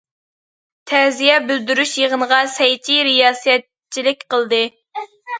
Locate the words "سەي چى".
2.53-2.95